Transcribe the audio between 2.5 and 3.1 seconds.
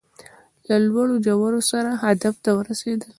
ورسېدل